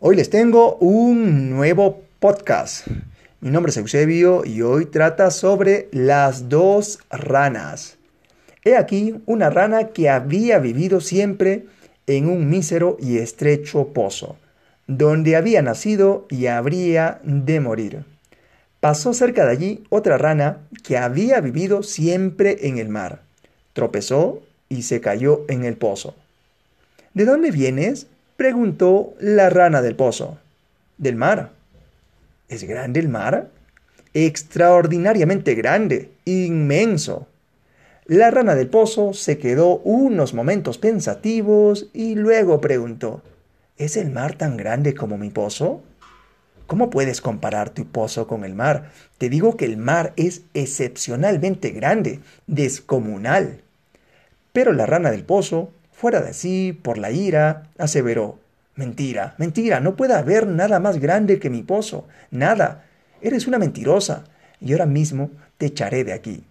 [0.00, 2.86] Hoy les tengo un nuevo podcast.
[3.40, 7.98] Mi nombre es Eusebio y hoy trata sobre las dos ranas.
[8.64, 11.66] He aquí una rana que había vivido siempre
[12.06, 14.36] en un mísero y estrecho pozo,
[14.86, 18.04] donde había nacido y habría de morir.
[18.78, 23.22] Pasó cerca de allí otra rana que había vivido siempre en el mar.
[23.72, 26.14] Tropezó y se cayó en el pozo.
[27.14, 28.06] ¿De dónde vienes?
[28.38, 30.38] Preguntó la rana del pozo.
[30.96, 31.50] Del mar.
[32.48, 33.50] ¿Es grande el mar?
[34.14, 37.26] Extraordinariamente grande, inmenso.
[38.06, 43.22] La rana del pozo se quedó unos momentos pensativos y luego preguntó,
[43.76, 45.82] ¿Es el mar tan grande como mi pozo?
[46.68, 48.92] ¿Cómo puedes comparar tu pozo con el mar?
[49.18, 53.62] Te digo que el mar es excepcionalmente grande, descomunal.
[54.52, 58.38] Pero la rana del pozo Fuera de sí, por la ira, aseveró.
[58.76, 62.06] Mentira, mentira, no puede haber nada más grande que mi pozo.
[62.30, 62.84] Nada.
[63.20, 64.22] Eres una mentirosa.
[64.60, 66.44] Y ahora mismo te echaré de aquí.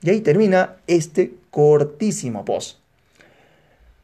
[0.00, 2.78] Y ahí termina este cortísimo post.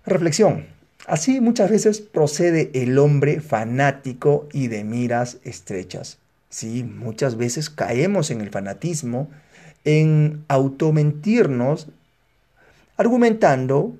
[0.07, 0.67] Reflexión.
[1.07, 6.19] Así muchas veces procede el hombre fanático y de miras estrechas.
[6.49, 9.31] Sí, muchas veces caemos en el fanatismo,
[9.85, 11.87] en automentirnos,
[12.97, 13.97] argumentando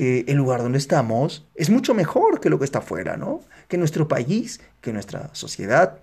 [0.00, 3.42] el lugar donde estamos es mucho mejor que lo que está afuera, ¿no?
[3.68, 5.98] Que nuestro país, que nuestra sociedad.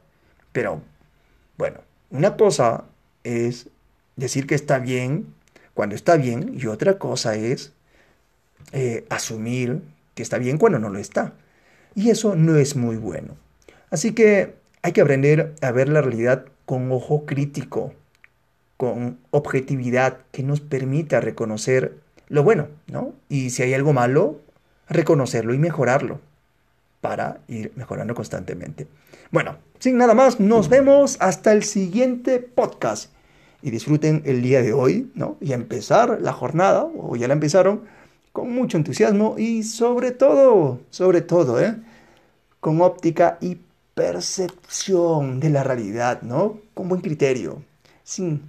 [0.52, 0.82] Pero,
[1.58, 1.80] bueno,
[2.12, 2.84] una cosa
[3.24, 3.70] es
[4.16, 5.34] decir que está bien
[5.74, 7.74] cuando está bien y otra cosa es
[8.72, 9.82] eh, asumir
[10.16, 11.34] que está bien cuando no lo está.
[11.96, 13.36] Y eso no es muy bueno.
[13.90, 17.94] Así que hay que aprender a ver la realidad con ojo crítico,
[18.76, 21.98] con objetividad que nos permita reconocer
[22.30, 23.14] lo bueno, ¿no?
[23.30, 24.42] Y si hay algo malo,
[24.90, 26.20] reconocerlo y mejorarlo
[27.02, 28.88] para ir mejorando constantemente.
[29.32, 33.12] Bueno, sin nada más, nos vemos hasta el siguiente podcast.
[33.62, 35.38] Y disfruten el día de hoy, ¿no?
[35.42, 37.82] Y empezar la jornada, o ya la empezaron,
[38.32, 41.76] con mucho entusiasmo y sobre todo, sobre todo, ¿eh?
[42.60, 43.58] Con óptica y
[43.96, 46.60] percepción de la realidad, ¿no?
[46.76, 47.64] Con buen criterio,
[48.04, 48.44] sin,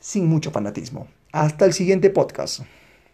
[0.00, 1.06] sin mucho fanatismo.
[1.30, 2.62] Hasta el siguiente podcast.